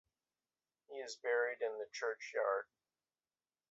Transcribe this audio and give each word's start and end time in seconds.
He 0.87 0.95
is 0.95 1.19
buried 1.21 1.59
in 1.61 1.77
the 1.77 1.85
churchyard. 1.93 2.65